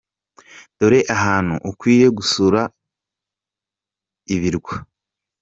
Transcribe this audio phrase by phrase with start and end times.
[0.77, 2.71] Dore ahantu ukwiye gusura mu
[4.35, 4.73] Ibirwa.